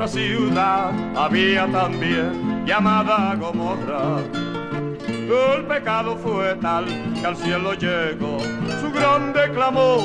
otra 0.00 0.08
ciudad 0.08 0.92
había 1.14 1.70
también 1.70 2.64
llamada 2.64 3.34
Gomorra. 3.34 4.20
El 5.06 5.66
pecado 5.66 6.16
fue 6.16 6.54
tal 6.54 6.86
que 6.86 7.26
al 7.26 7.36
cielo 7.36 7.74
llegó 7.74 8.38
su 8.80 8.90
grande 8.92 9.50
clamor. 9.52 10.00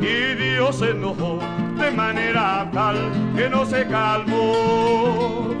Y 0.00 0.34
Dios 0.34 0.74
se 0.80 0.90
enojó 0.90 1.38
de 1.78 1.92
manera 1.92 2.68
tal 2.72 2.96
que 3.36 3.48
no 3.48 3.64
se 3.64 3.86
calmó. 3.86 5.54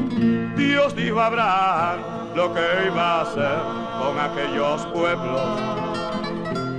Dios 0.56 0.96
dijo 0.96 1.20
a 1.20 1.26
Abraham 1.26 2.00
lo 2.34 2.52
que 2.54 2.60
iba 2.88 3.20
a 3.20 3.22
hacer 3.22 3.58
con 4.00 4.18
aquellos 4.18 4.84
pueblos. 4.86 5.84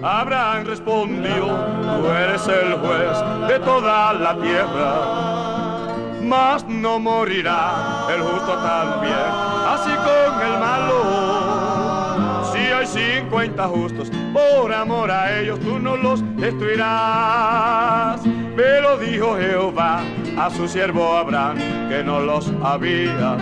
Abraham 0.03 0.65
respondió, 0.65 1.47
tú 1.81 2.07
eres 2.09 2.47
el 2.47 2.73
juez 2.73 3.47
de 3.47 3.59
toda 3.59 4.13
la 4.13 4.35
tierra, 4.35 5.54
mas 6.25 6.65
no 6.67 6.99
morirá 6.99 8.07
el 8.13 8.21
justo 8.21 8.53
también, 8.57 9.13
así 9.69 9.91
con 9.91 10.41
el 10.41 10.59
malo. 10.59 10.95
Si 12.51 12.59
hay 12.59 12.87
cincuenta 12.87 13.67
justos, 13.67 14.11
por 14.33 14.73
amor 14.73 15.11
a 15.11 15.39
ellos 15.39 15.59
tú 15.59 15.77
no 15.79 15.95
los 15.95 16.23
destruirás. 16.37 18.21
Pero 18.55 18.97
dijo 18.97 19.37
Jehová 19.37 19.99
a 20.37 20.49
su 20.49 20.67
siervo 20.67 21.17
Abraham 21.17 21.57
que 21.89 22.03
no 22.03 22.19
los 22.21 22.51
había. 22.63 23.37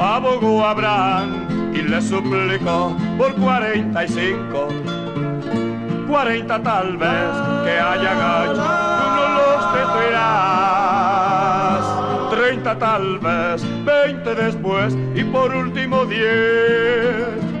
Abogó 0.00 0.64
Abraham 0.64 1.72
y 1.72 1.82
le 1.82 2.02
suplicó 2.02 2.96
por 3.16 3.34
cuarenta 3.36 4.04
y 4.04 4.08
cinco. 4.08 4.68
Cuarenta 6.08 6.62
tal 6.62 6.96
vez 6.96 7.30
que 7.64 7.80
hayan 7.80 8.18
hecho, 8.44 8.54
tú 8.54 9.06
no 9.16 9.28
los 9.38 9.74
destruirás. 9.74 10.83
Treinta 12.64 12.78
tal 12.78 13.18
vez, 13.18 13.62
veinte 13.84 14.34
después 14.34 14.96
y 15.14 15.22
por 15.22 15.54
último 15.54 16.06
diez. 16.06 17.53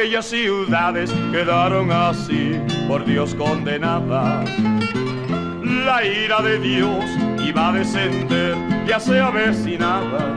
Aquellas 0.00 0.24
ciudades 0.24 1.12
quedaron 1.30 1.92
así 1.92 2.58
por 2.88 3.04
Dios 3.04 3.34
condenadas. 3.34 4.48
La 5.62 6.02
ira 6.02 6.40
de 6.40 6.58
Dios 6.58 7.04
iba 7.46 7.68
a 7.68 7.72
descender, 7.72 8.56
ya 8.86 8.98
se 8.98 9.20
avecinaba. 9.20 10.34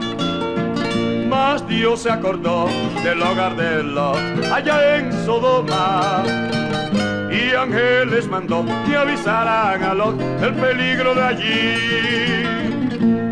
Mas 1.30 1.66
Dios 1.66 2.00
se 2.00 2.10
acordó 2.10 2.68
del 3.02 3.22
hogar 3.22 3.56
de 3.56 3.82
Lot 3.82 4.18
allá 4.52 4.96
en 4.96 5.10
Sodoma. 5.24 6.24
Y 7.32 7.54
ángeles 7.54 8.28
mandó 8.28 8.66
que 8.86 8.94
avisaran 8.94 9.82
a 9.82 9.94
Lot 9.94 10.20
el 10.42 10.52
peligro 10.56 11.14
de 11.14 11.22
allí. 11.22 12.44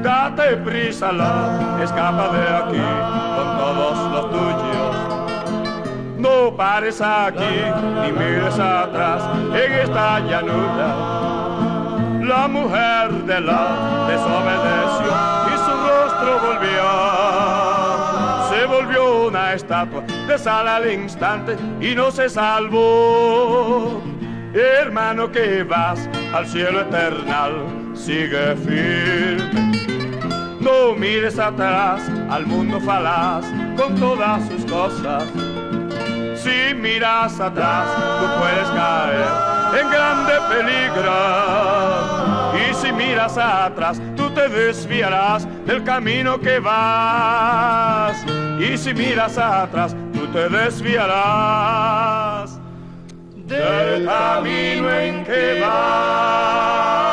Date 0.03 0.57
prisa, 0.65 1.13
Lot, 1.13 1.83
escapa 1.83 2.33
de 2.33 2.49
aquí 2.57 2.81
con. 3.37 3.62
No 6.23 6.55
pares 6.57 7.01
aquí 7.01 7.55
ni 8.01 8.13
mires 8.13 8.57
atrás 8.57 9.25
en 9.53 9.73
esta 9.73 10.21
llanura. 10.21 10.89
La 12.23 12.47
mujer 12.47 13.11
de 13.25 13.41
la 13.41 14.07
desobedeció 14.07 15.13
y 15.53 15.55
su 15.65 15.73
rostro 15.89 16.31
volvió. 16.47 16.87
Se 18.51 18.67
volvió 18.67 19.27
una 19.27 19.55
estatua 19.55 20.03
de 20.29 20.39
sal 20.39 20.69
al 20.69 20.93
instante 20.93 21.57
y 21.81 21.97
no 21.97 22.13
se 22.13 22.29
salvó. 22.29 24.01
Hermano 24.55 25.33
que 25.33 25.65
vas 25.65 26.09
al 26.33 26.47
cielo 26.47 26.83
eternal, 26.83 27.67
sigue 27.95 28.55
firme. 28.55 29.73
No 30.61 30.95
mires 30.95 31.37
atrás 31.41 32.09
al 32.31 32.47
mundo 32.47 32.81
falaz 32.81 33.45
con 33.77 33.97
todas 33.97 34.47
sus 34.47 34.65
cosas. 34.71 35.25
Si 36.43 36.75
miras 36.75 37.39
atrás, 37.39 37.87
tú 38.19 38.27
puedes 38.41 38.69
caer 38.71 39.29
en 39.81 39.91
grande 39.91 40.33
peligro. 40.49 41.15
Y 42.59 42.75
si 42.75 42.91
miras 42.93 43.39
atrás, 43.39 44.03
tú 44.17 44.29
te 44.31 44.49
desviarás 44.49 45.47
del 45.65 45.85
camino 45.85 46.41
que 46.41 46.59
vas. 46.59 48.25
Y 48.59 48.77
si 48.77 48.93
miras 48.93 49.39
atrás, 49.39 49.95
tú 50.13 50.27
te 50.33 50.49
desviarás 50.49 51.63
del 53.37 54.05
camino 54.05 54.91
en 54.91 55.25
que 55.25 55.61
vas. 55.61 57.12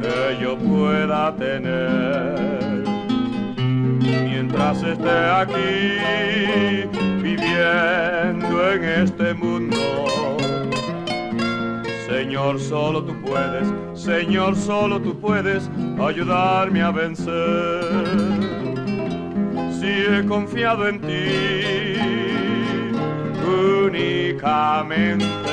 Que 0.00 0.38
yo 0.40 0.56
pueda 0.58 1.34
tener. 1.36 2.84
Mientras 4.24 4.82
esté 4.82 5.10
aquí 5.10 6.84
viviendo 7.22 8.72
en 8.72 8.84
este 8.84 9.34
mundo, 9.34 9.76
Señor, 12.08 12.60
solo 12.60 13.04
tú 13.04 13.14
puedes, 13.22 13.68
Señor, 13.94 14.56
solo 14.56 15.00
tú 15.00 15.18
puedes 15.18 15.70
ayudarme 16.00 16.82
a 16.82 16.90
vencer. 16.90 17.84
Si 19.78 19.86
he 19.86 20.24
confiado 20.26 20.88
en 20.88 21.00
ti, 21.00 21.96
únicamente 23.86 25.47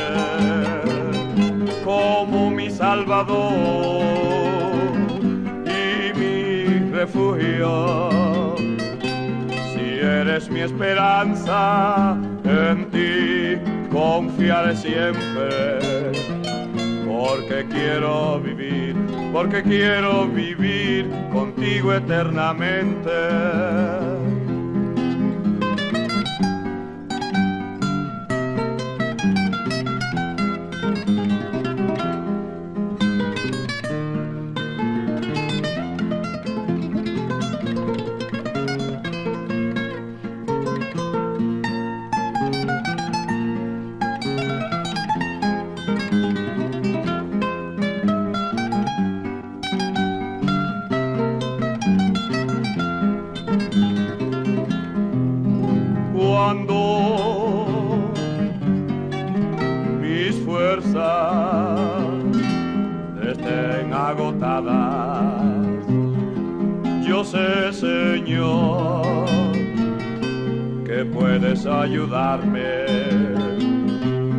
como 1.85 2.49
mi 2.49 2.71
Salvador 2.71 4.01
y 5.67 6.19
mi 6.19 6.91
refugio. 6.91 8.55
Si 9.71 9.99
eres 10.01 10.49
mi 10.49 10.61
esperanza, 10.61 12.17
en 12.43 12.89
ti 12.89 13.59
confiaré 13.91 14.75
siempre, 14.75 16.11
porque 17.07 17.67
quiero 17.69 18.39
vivir, 18.39 18.95
porque 19.31 19.61
quiero 19.61 20.27
vivir 20.27 21.07
contigo 21.31 21.93
eternamente. 21.93 24.14
Estén 63.31 63.93
agotadas. 63.93 65.35
Yo 67.07 67.23
sé, 67.23 67.71
Señor, 67.71 69.05
que 70.85 71.05
puedes 71.05 71.65
ayudarme, 71.65 72.85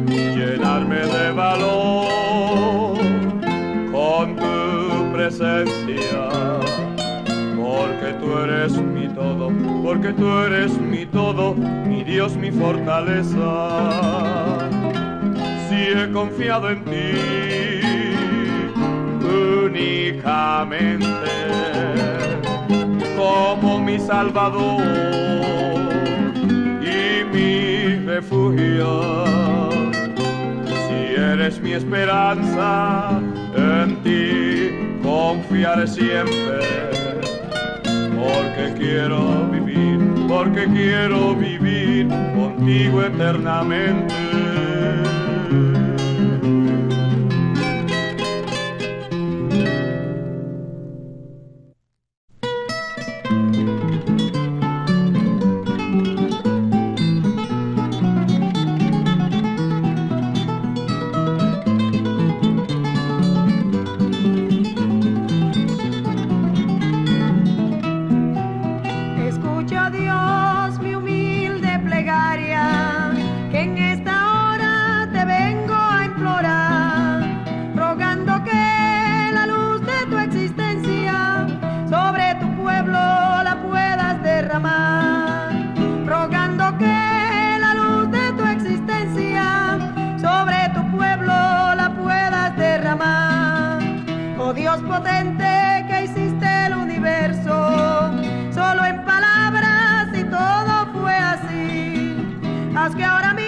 llenarme 0.06 0.96
de 0.96 1.32
valor 1.32 2.98
con 3.92 4.36
tu 4.36 5.12
presencia, 5.12 6.28
porque 7.56 8.12
tú 8.20 8.38
eres 8.38 8.72
mi 8.78 9.08
todo, 9.08 9.50
porque 9.82 10.12
tú 10.12 10.28
eres 10.38 10.78
mi 10.80 11.06
todo, 11.06 11.54
mi 11.54 12.02
Dios, 12.04 12.36
mi 12.36 12.50
fortaleza. 12.50 13.46
Si 15.86 15.92
he 15.92 16.10
confiado 16.10 16.70
en 16.70 16.84
ti 16.84 17.12
únicamente 19.22 21.30
como 23.16 23.78
mi 23.78 23.96
Salvador 23.96 24.82
y 26.82 27.24
mi 27.32 28.04
refugio. 28.04 29.24
Si 30.88 31.14
eres 31.14 31.60
mi 31.60 31.74
esperanza, 31.74 33.20
en 33.54 34.02
ti 34.02 34.72
confiaré 35.04 35.86
siempre, 35.86 36.66
porque 38.16 38.74
quiero 38.76 39.48
vivir, 39.52 40.00
porque 40.26 40.66
quiero 40.66 41.36
vivir 41.36 42.08
contigo 42.34 43.02
eternamente. 43.02 44.45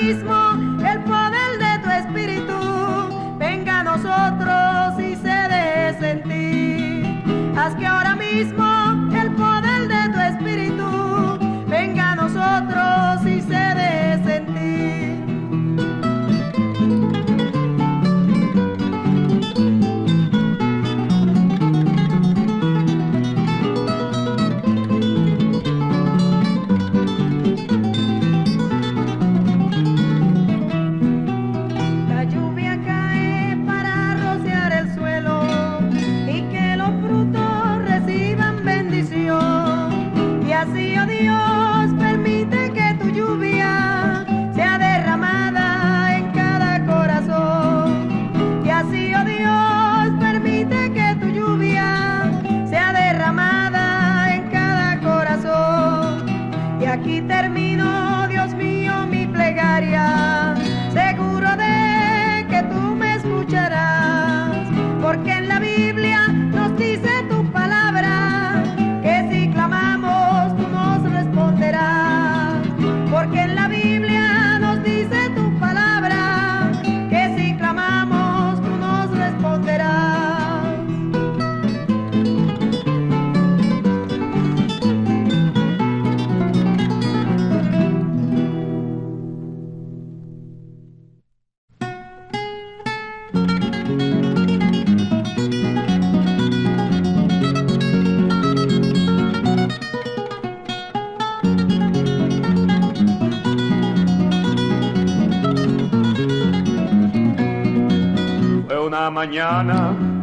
mismo 0.00 0.67
kita 57.08 57.37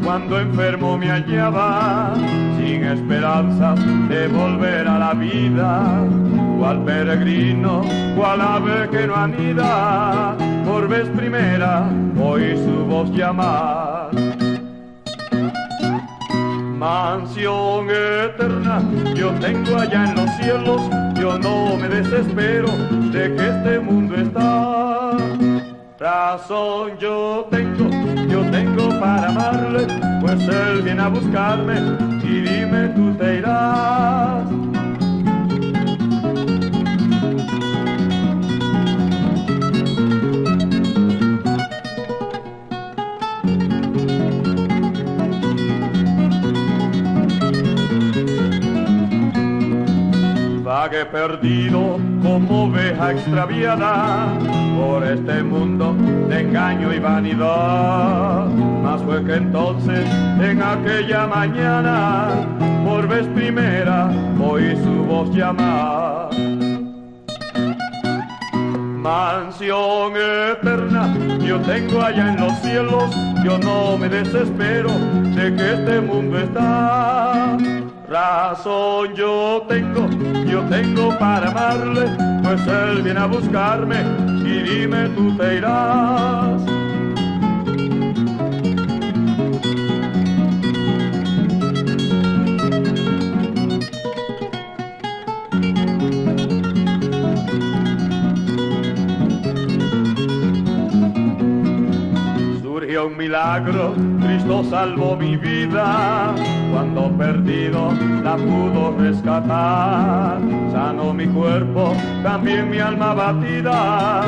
cuando 0.04 0.40
enfermo 0.40 0.98
me 0.98 1.08
hallaba 1.08 2.14
sin 2.58 2.84
esperanzas 2.84 3.80
de 4.10 4.28
volver 4.28 4.88
a 4.88 5.00
la 5.00 5.14
vida. 5.14 6.04
Cual 6.58 6.84
peregrino 6.84 7.82
cual 8.16 8.42
ave 8.42 8.90
que 8.90 9.08
no 9.08 9.16
anida 9.16 10.36
por 10.66 10.88
vez 10.88 11.08
primera 11.10 11.90
oí 12.20 12.58
su 12.58 12.86
voz 12.86 13.10
llamar. 13.12 14.10
Mansión 16.78 17.88
eterna 17.90 18.82
yo 19.16 19.32
tengo 19.40 19.78
allá 19.78 20.10
en 20.10 20.16
los 20.16 20.30
cielos 20.38 20.82
yo 21.20 21.40
no 21.40 21.78
me 21.78 21.88
desespero 21.88 22.68
de 23.14 23.34
que 23.36 23.50
este 23.50 23.80
mundo 23.80 24.16
está 24.16 25.12
razón 26.00 26.98
yo 27.00 27.48
tengo 27.50 27.90
yo 28.28 28.42
tengo 28.52 28.90
para 29.00 29.30
amarle, 29.30 29.88
pues 30.22 30.42
él 30.48 30.82
viene 30.82 31.02
a 31.02 31.08
buscarme 31.08 31.76
y 32.24 32.42
dime 32.42 32.90
tú 32.90 33.14
te 33.18 33.38
irás. 33.38 34.75
Vague 50.78 51.06
perdido 51.06 51.98
como 52.22 52.66
oveja 52.66 53.14
extraviada 53.14 54.28
por 54.78 55.06
este 55.06 55.42
mundo 55.42 55.96
de 56.28 56.42
engaño 56.42 56.94
y 56.94 57.00
vanidad. 57.00 58.48
Más 58.84 59.02
fue 59.04 59.24
que 59.24 59.36
entonces, 59.36 60.06
en 60.38 60.62
aquella 60.62 61.28
mañana, 61.28 62.28
por 62.84 63.08
vez 63.08 63.26
primera, 63.28 64.12
oí 64.38 64.76
su 64.84 65.06
voz 65.06 65.34
llamar. 65.34 66.30
mansión 69.06 70.14
eterna 70.18 71.16
yo 71.40 71.58
tengo 71.62 72.02
allá 72.02 72.34
en 72.34 72.40
los 72.42 72.54
cielos, 72.60 73.16
yo 73.46 73.58
no 73.60 73.98
me 73.98 74.10
desespero 74.10 74.90
de 75.36 75.56
que 75.56 75.74
este 75.74 76.02
mundo 76.02 76.38
está. 76.38 77.56
Razón 78.16 79.14
yo 79.14 79.66
tengo, 79.68 80.08
yo 80.50 80.62
tengo 80.70 81.10
para 81.20 81.50
amarle, 81.50 82.06
pues 82.44 82.66
él 82.66 83.02
viene 83.02 83.20
a 83.20 83.26
buscarme 83.26 83.98
y 84.46 84.62
dime 84.62 85.10
tú 85.10 85.36
te 85.36 85.58
irás. 85.58 86.62
un 103.06 103.18
milagro, 103.18 103.94
Cristo 104.22 104.64
salvó 104.64 105.16
mi 105.16 105.36
vida, 105.38 106.34
cuando 106.76 107.10
perdido 107.18 107.90
la 108.22 108.36
pudo 108.36 108.94
rescatar. 108.98 110.42
Sanó 110.74 111.14
mi 111.14 111.26
cuerpo, 111.26 111.94
también 112.22 112.70
mi 112.70 112.80
alma 112.80 113.14
batida, 113.14 114.24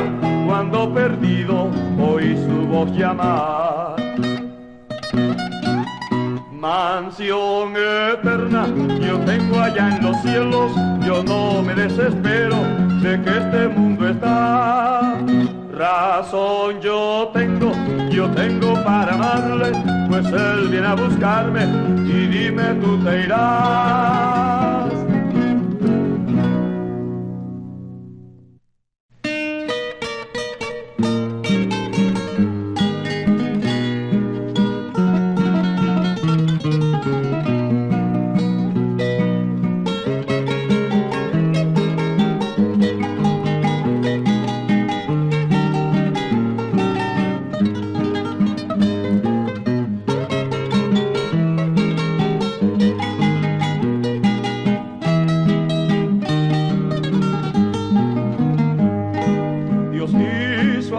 cuando 0.46 0.94
perdido 0.94 1.70
oí 2.00 2.38
su 2.38 2.66
voz 2.68 2.90
llamar. 2.92 3.98
Mansión 6.54 7.74
eterna, 7.76 8.66
yo 9.02 9.20
tengo 9.26 9.60
allá 9.60 9.98
en 9.98 10.04
los 10.06 10.16
cielos, 10.22 10.72
yo 11.06 11.24
no 11.24 11.62
me 11.62 11.74
desespero 11.76 12.56
de 13.02 13.22
que 13.24 13.30
este 13.30 13.68
mundo 13.68 14.08
está 14.08 15.18
Razón 15.78 16.82
yo 16.82 17.30
tengo, 17.32 17.72
yo 18.10 18.28
tengo 18.32 18.74
para 18.84 19.14
amarle, 19.14 19.72
pues 20.10 20.26
él 20.26 20.70
viene 20.70 20.88
a 20.88 20.96
buscarme 20.96 21.66
y 22.04 22.26
dime 22.26 22.74
tú 22.82 22.98
te 23.04 23.22
irás. 23.26 24.97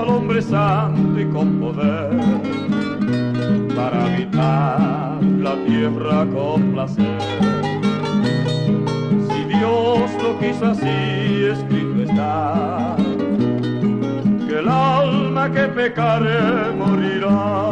hombre 0.09 0.41
santo 0.41 1.21
y 1.21 1.27
con 1.27 1.61
poder 1.61 2.11
para 3.77 4.05
habitar 4.07 5.23
la 5.23 5.55
tierra 5.67 6.27
con 6.35 6.73
placer. 6.73 7.19
Si 9.29 9.45
Dios 9.45 10.11
lo 10.23 10.39
quiso 10.39 10.67
así, 10.67 11.45
escrito 11.53 12.03
está 12.03 12.97
que 14.47 14.59
el 14.59 14.69
alma 14.69 15.51
que 15.53 15.65
pecare 15.69 16.73
morirá. 16.77 17.71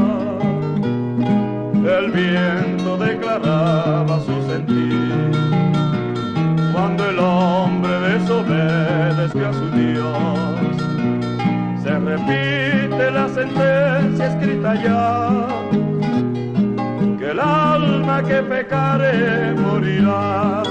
El 1.99 2.11
viento 2.11 2.99
declaraba 2.99 4.21
su 4.21 4.35
sentir 4.51 5.31
cuando 6.73 7.09
el 7.09 7.19
hombre 7.19 8.01
desobedece 8.11 9.45
a 9.45 9.53
su 9.53 9.71
Dios 9.71 10.76
repite 12.17 13.11
la 13.11 13.29
sentencia 13.29 14.27
escrita 14.27 14.75
ya, 14.75 15.47
que 17.19 17.31
el 17.31 17.41
alma 17.41 18.23
que 18.23 18.43
pecare 18.43 19.53
morirá. 19.55 20.63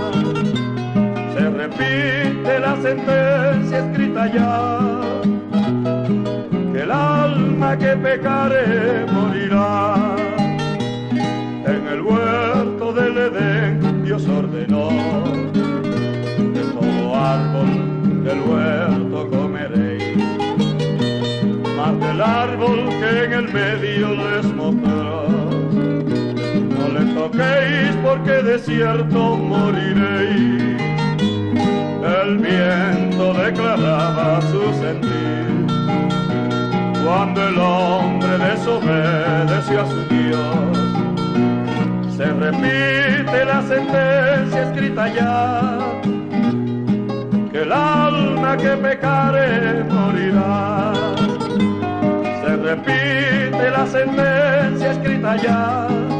Se 1.34 1.50
repite 1.50 2.60
la 2.60 2.76
sentencia 2.82 3.80
escrita 3.80 4.28
ya, 4.28 5.02
que 6.72 6.82
el 6.82 6.92
alma 6.92 7.78
que 7.78 7.96
pecare 7.98 9.06
morirá. 9.12 10.16
En 11.74 11.88
el 11.94 12.02
huerto 12.02 12.94
del 12.94 13.18
Edén 13.18 14.04
Dios 14.04 14.28
ordenó 14.28 14.90
que 16.54 16.62
todo 16.80 17.16
árbol 17.16 18.24
del 18.24 18.40
huerto 18.42 19.45
desierto 28.56 29.38
moriréis. 29.38 30.82
El 32.22 32.38
viento 32.38 33.34
declaraba 33.34 34.42
su 34.42 34.74
sentir. 34.82 35.68
Cuando 37.04 37.48
el 37.48 37.58
hombre 37.58 38.38
desobedeció 38.38 39.82
a 39.82 39.86
su 39.88 40.02
Dios, 40.16 40.78
se 42.16 42.26
repite 42.26 43.46
la 43.46 43.62
sentencia 43.62 44.64
escrita 44.64 45.08
ya, 45.10 45.80
que 47.52 47.62
el 47.62 47.72
alma 47.72 48.58
que 48.58 48.70
pecare 48.70 49.84
morirá. 49.84 50.94
Se 52.42 52.56
repite 52.56 53.70
la 53.70 53.86
sentencia 53.86 54.92
escrita 54.92 55.36
ya 55.36 56.15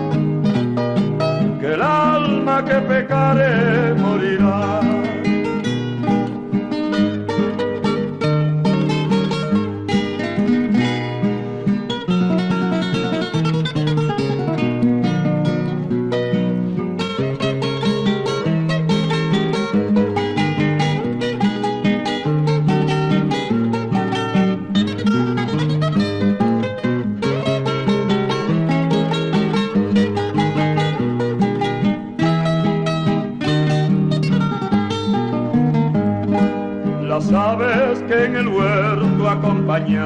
el 1.76 1.82
alma 1.82 2.64
que 2.64 2.76
pecare 2.90 3.94
morirá. 3.96 5.15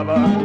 lover. 0.10 0.39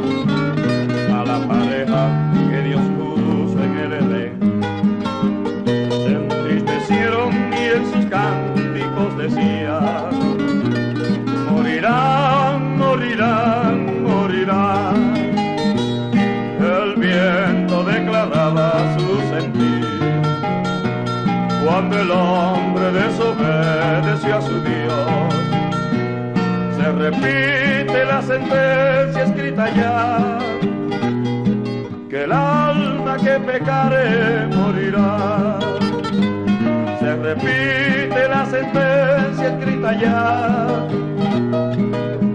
Repite 37.35 38.29
la 38.29 38.47
sentencia 38.47 39.49
escrita 39.49 39.93
ya, 39.99 40.87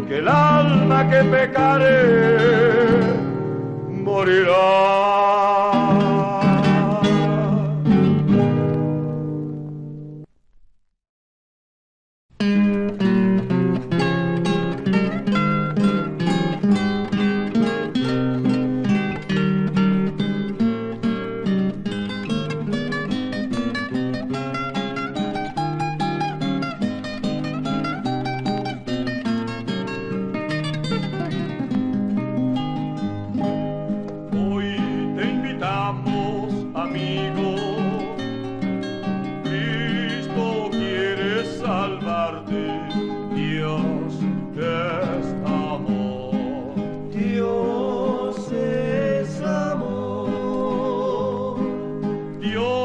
que 0.07 0.17
el 0.17 0.27
alma 0.27 1.09
que 1.09 1.23
pecare 1.23 1.99
morirá. 4.03 5.78
Solo 52.51 52.78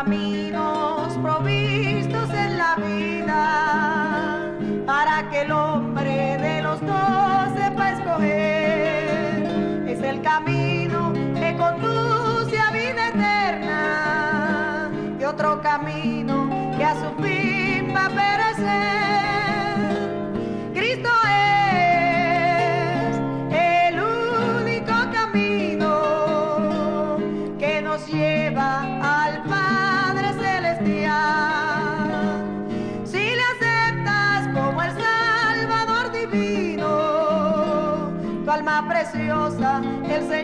en 0.00 0.04
Cristo 0.04 0.27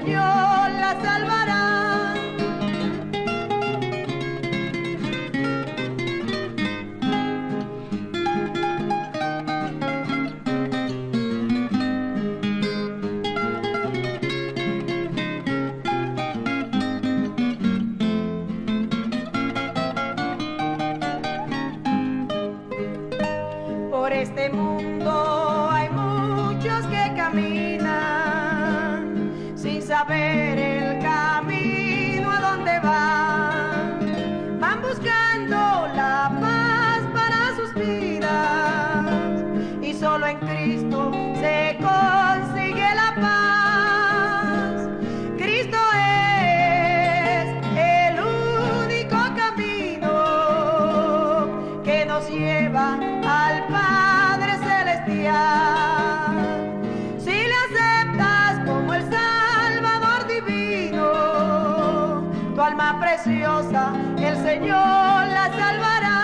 se 0.04 0.33
Señor 64.54 65.26
la 65.36 65.46
salvará. 65.58 66.20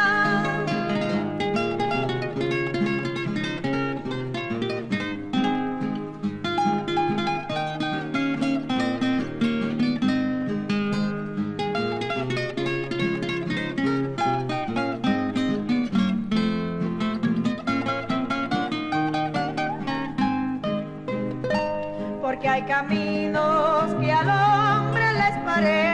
Porque 22.23 22.49
hay 22.49 22.63
caminos 22.63 23.93
que 24.01 24.13
al 24.13 24.29
hombre 24.31 25.13
les 25.15 25.37
parecen 25.45 25.90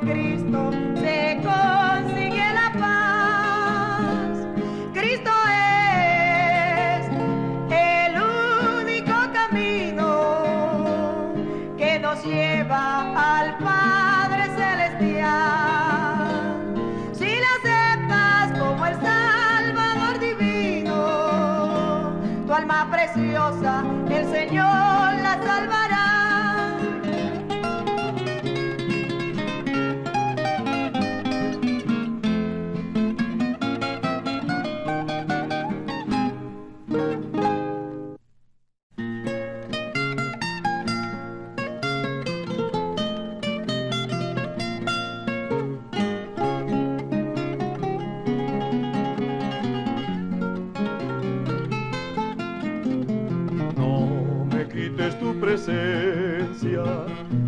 Cristo 0.00 0.93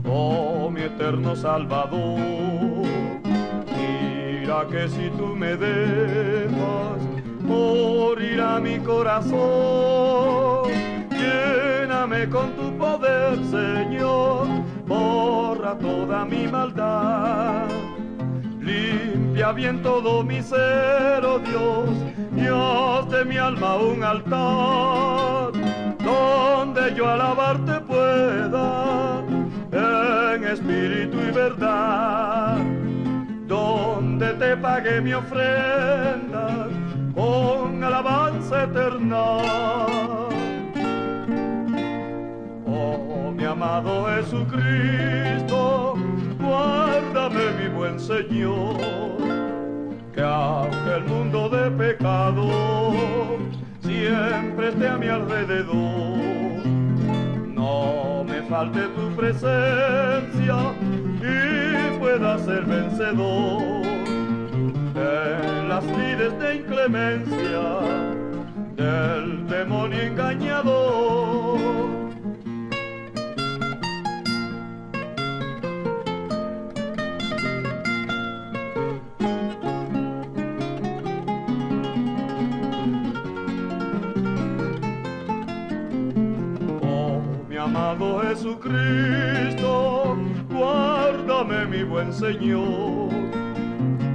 oh 0.04 0.70
mi 0.70 0.82
eterno 0.82 1.34
Salvador. 1.36 2.18
Mira 3.76 4.66
que 4.70 4.88
si 4.88 5.10
tú 5.16 5.34
me 5.34 5.56
dejas, 5.56 7.00
morirá 7.40 8.58
mi 8.60 8.78
corazón. 8.78 10.70
Lléname 11.10 12.28
con 12.28 12.52
tu 12.52 12.76
poder, 12.76 13.38
Señor, 13.50 14.46
borra 14.86 15.76
toda 15.78 16.24
mi 16.24 16.46
maldad. 16.46 17.68
Limpia 18.60 19.52
bien 19.52 19.82
todo 19.82 20.24
mi 20.24 20.42
ser, 20.42 21.24
oh 21.24 21.38
Dios, 21.38 21.88
haz 22.52 23.08
de 23.10 23.24
mi 23.24 23.36
alma 23.36 23.76
un 23.76 24.02
altar, 24.02 25.52
donde 26.04 26.94
yo 26.96 27.08
alabarte 27.08 27.80
pueda, 27.82 29.15
en 29.76 30.44
espíritu 30.44 31.18
y 31.18 31.30
verdad, 31.30 32.58
donde 33.46 34.32
te 34.34 34.56
pague 34.56 35.00
mi 35.00 35.12
ofrenda 35.12 36.68
con 37.14 37.84
alabanza 37.84 38.64
eterna. 38.64 39.22
Oh, 42.66 43.32
mi 43.36 43.44
amado 43.44 44.06
Jesucristo, 44.16 45.94
guárdame 46.40 47.44
mi 47.60 47.68
buen 47.68 48.00
Señor, 48.00 48.76
que 50.14 50.22
aunque 50.22 50.94
el 50.96 51.04
mundo 51.04 51.48
de 51.48 51.70
pecado 51.70 52.48
siempre 53.80 54.68
esté 54.68 54.88
a 54.88 54.96
mi 54.96 55.08
alrededor, 55.08 56.35
falte 58.48 58.80
tu 58.94 59.16
presencia 59.16 60.56
y 61.20 61.98
pueda 61.98 62.38
ser 62.38 62.64
vencedor 62.64 63.84
en 64.94 65.68
las 65.68 65.84
lides 65.84 66.38
de 66.38 66.56
inclemencia 66.56 67.62
del 68.76 69.46
demonio 69.48 70.00
engañador. 70.00 71.45
Jesucristo, 87.94 90.16
guárdame 90.50 91.66
mi 91.66 91.84
buen 91.84 92.12
Señor, 92.12 93.10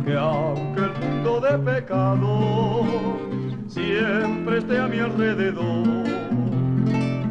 que 0.03 0.17
aunque 0.17 0.81
el 0.81 0.91
mundo 0.99 1.39
de 1.39 1.57
pecado 1.57 3.17
siempre 3.67 4.57
esté 4.57 4.77
a 4.77 4.87
mi 4.87 4.99
alrededor, 4.99 5.87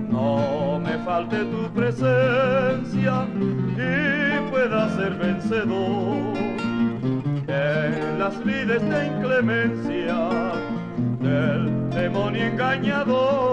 no 0.08 0.80
me 0.80 0.96
falte 1.04 1.44
tu 1.44 1.68
presencia 1.74 3.26
y 3.76 4.50
pueda 4.50 4.88
ser 4.96 5.12
vencedor 5.16 6.38
en 7.48 8.18
las 8.18 8.38
lides 8.46 8.80
de 8.88 9.06
inclemencia 9.08 10.16
del 11.20 11.90
demonio 11.90 12.46
engañador. 12.46 13.49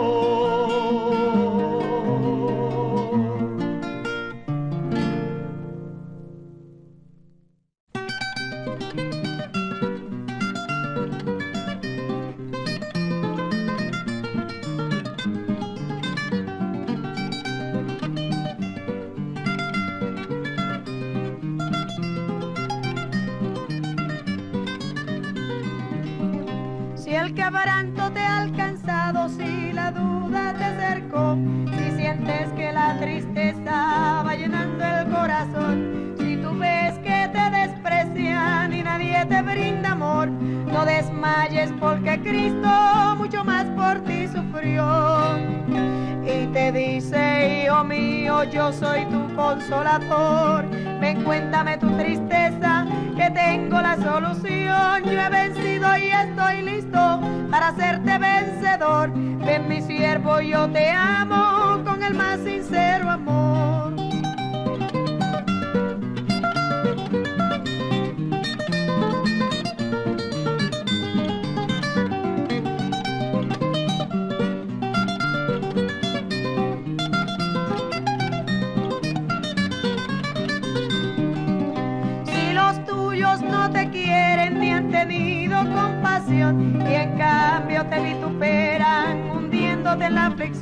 Ven, 50.00 51.24
cuéntame 51.24 51.78
tu 51.78 51.90
tristeza, 51.98 52.86
que 53.16 53.32
tengo 53.32 53.82
la 53.82 53.96
solución. 53.96 55.04
Yo 55.06 55.20
he 55.20 55.30
vencido 55.30 55.98
y 55.98 56.12
estoy 56.12 56.62
listo 56.62 57.20
para 57.50 57.70
hacerte 57.70 58.18
vencedor. 58.20 59.10
Ven, 59.14 59.68
mi 59.68 59.82
siervo, 59.82 60.40
yo 60.40 60.70
te 60.70 60.92
amo 60.92 61.77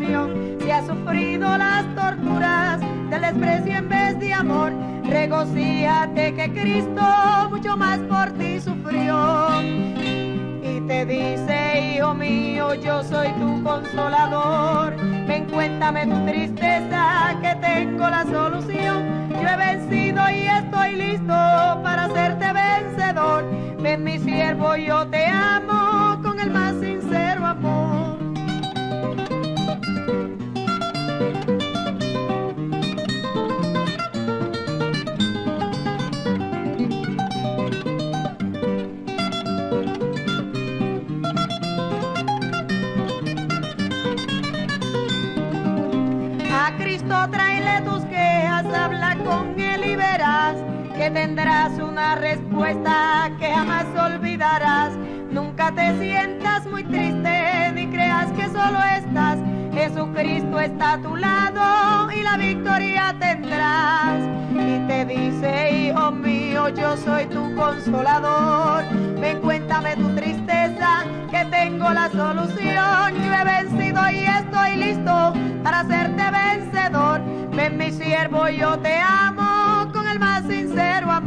Si 0.06 0.70
has 0.70 0.86
sufrido 0.86 1.58
las 1.58 1.84
torturas 1.96 2.80
del 3.10 3.22
desprecio 3.22 3.76
en 3.76 3.90
vez 3.90 4.20
de 4.20 4.34
amor, 4.34 4.72
regocíate 5.04 6.36
que 6.36 6.52
Cristo 6.52 7.02
mucho 7.50 7.76
más 7.76 7.98
por 8.02 8.30
ti 8.38 8.62
sufrió. 8.62 9.48
Y 9.64 10.80
te 10.82 11.06
dice, 11.08 11.96
hijo 11.96 12.14
mío, 12.14 12.76
yo 12.76 13.04
soy 13.04 13.30
tu 13.40 13.64
consolador. 13.64 14.96
Ven, 15.28 15.46
cuéntame 15.46 16.06
tu 16.06 16.24
tristeza, 16.24 17.36
que 17.42 17.56
tengo 17.56 18.08
la 18.08 18.26
solución. 18.26 19.30
Yo 19.32 19.48
he 19.48 19.58
vencido 19.58 20.30
y 20.30 20.48
estoy 20.48 20.96
listo 20.98 21.34
para 21.84 22.06
hacerte 22.06 22.54
vencedor. 22.54 23.44
Ven, 23.82 24.04
mi 24.04 24.20
siervo, 24.20 24.76
yo 24.76 25.08
te 25.08 25.26
amo 25.26 25.55
que 51.06 51.12
tendrás 51.12 51.78
una 51.78 52.16
respuesta 52.16 53.30
que 53.38 53.54
jamás 53.54 53.86
olvidarás. 53.96 54.92
Nunca 55.30 55.72
te 55.72 55.96
sientas 56.00 56.66
muy 56.66 56.84
triste 56.84 57.72
ni 57.76 57.86
creas 57.92 58.32
que 58.32 58.48
solo 58.48 58.80
estás. 58.98 59.38
Jesucristo 59.72 60.60
está 60.60 60.94
a 60.94 61.02
tu 61.04 61.16
lado 61.16 62.12
y 62.12 62.24
la 62.24 62.38
victoria 62.38 63.16
tendrás. 63.20 64.20
Y 64.52 64.80
te 64.88 65.06
dice, 65.06 65.72
hijo 65.74 66.12
mío, 66.12 66.70
yo 66.70 66.98
soy 66.98 67.28
tu 67.28 67.54
consolador. 67.56 68.84
Ven, 69.22 69.42
cuéntame 69.42 69.96
tu 69.98 70.10
tristeza, 70.16 71.04
que 71.30 71.46
tengo 71.52 71.88
la 71.92 72.10
solución. 72.10 73.14
Yo 73.24 73.32
he 73.32 73.44
vencido 73.44 74.10
y 74.10 74.26
estoy 74.26 74.76
listo 74.78 75.34
para 75.62 75.82
hacerte 75.82 76.24
vencedor. 76.32 77.22
Ven, 77.56 77.78
mi 77.78 77.92
siervo, 77.92 78.50
yo 78.50 78.80
te 78.80 78.98
amo 78.98 79.55
con 80.16 80.24
el 80.24 80.30
más 80.30 80.44
sincero 80.48 81.12
amor. 81.12 81.25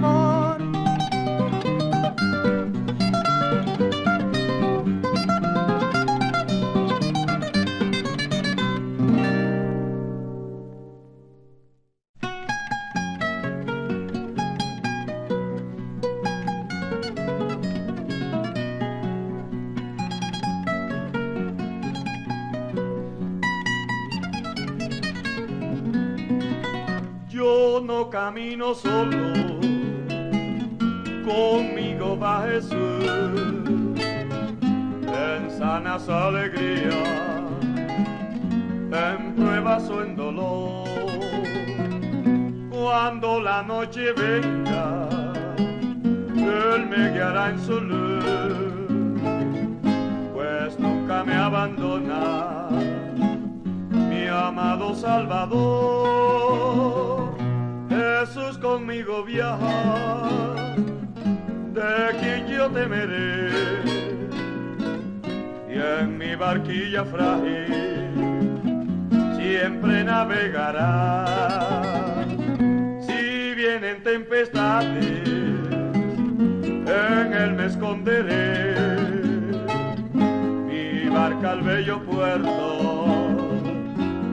Camino 28.28 28.74
solo, 28.74 29.32
conmigo 31.24 32.18
va 32.18 32.42
Jesús, 32.42 32.74
en 34.60 35.50
sanas 35.58 36.06
alegrías, 36.10 36.94
en 38.92 39.34
pruebas 39.34 39.88
o 39.88 40.04
en 40.04 40.14
dolor. 40.14 40.84
Cuando 42.70 43.40
la 43.40 43.62
noche 43.62 44.12
venga, 44.12 45.08
Él 46.36 46.86
me 46.86 47.10
guiará 47.12 47.48
en 47.48 47.58
su 47.60 47.80
luz, 47.80 49.24
pues 50.34 50.78
nunca 50.78 51.24
me 51.24 51.34
abandona, 51.34 52.68
mi 54.10 54.26
amado 54.26 54.94
Salvador. 54.94 57.07
Conmigo 58.60 59.22
viaja, 59.22 60.24
de 61.72 62.18
quien 62.18 62.46
yo 62.48 62.68
temeré. 62.70 63.50
Y 65.68 65.78
en 65.78 66.18
mi 66.18 66.34
barquilla 66.34 67.04
frágil 67.04 67.72
siempre 69.36 70.02
navegará. 70.02 71.24
Si 73.00 73.54
vienen 73.54 74.02
tempestades, 74.02 75.28
en 76.86 77.32
él 77.32 77.54
me 77.54 77.66
esconderé. 77.66 78.74
Mi 80.66 81.08
barca 81.08 81.52
al 81.52 81.62
bello 81.62 82.02
puerto 82.02 83.36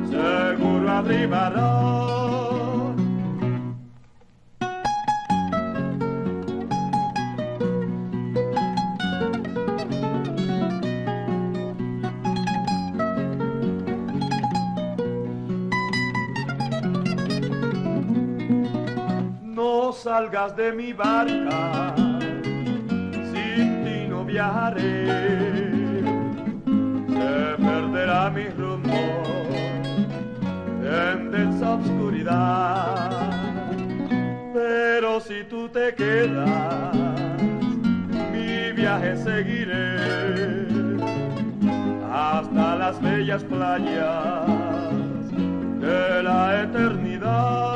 seguro 0.09 0.89
arribará. 0.91 2.24
Salgas 20.05 20.55
de 20.55 20.71
mi 20.71 20.93
barca, 20.93 21.95
sin 23.31 23.69
ti 23.83 24.07
no 24.07 24.23
viajaré, 24.23 25.07
se 27.17 27.63
perderá 27.67 28.29
mi 28.29 28.47
rumbo 28.49 29.01
en 30.83 31.31
densa 31.31 31.71
oscuridad. 31.71 33.09
Pero 34.53 35.19
si 35.21 35.43
tú 35.49 35.69
te 35.69 35.95
quedas, 35.95 36.95
mi 38.31 38.73
viaje 38.73 39.17
seguiré 39.17 40.67
hasta 42.13 42.75
las 42.75 43.01
bellas 43.01 43.43
playas 43.45 45.31
de 45.81 46.21
la 46.21 46.61
eternidad. 46.61 47.74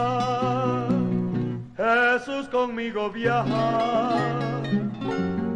Jesús 2.20 2.50
conmigo 2.50 3.10
viaja, 3.10 4.10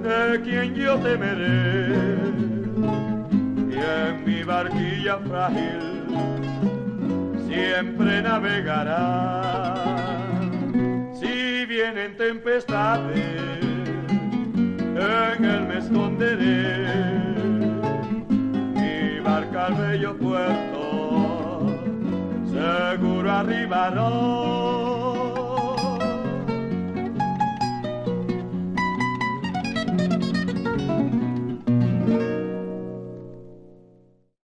de 0.01 0.41
quien 0.43 0.73
yo 0.75 0.97
temeré, 0.99 1.93
y 3.69 3.75
en 3.75 4.23
mi 4.23 4.43
barquilla 4.43 5.17
frágil 5.27 6.05
siempre 7.45 8.21
navegará. 8.21 9.41
Si 11.13 11.65
vienen 11.65 12.15
tempestades, 12.15 13.19
en 14.79 15.45
él 15.45 15.67
me 15.67 15.79
esconderé, 15.79 16.87
mi 18.75 19.19
barca 19.19 19.65
al 19.65 19.73
bello 19.73 20.17
puerto 20.17 21.67
seguro 22.49 23.31
arribará. 23.31 24.92